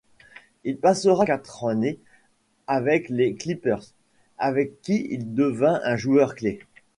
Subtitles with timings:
[0.63, 1.99] Il passera quatre années
[2.65, 3.83] avec les Clippers,
[4.39, 6.57] avec qui il devint un joueur-clé.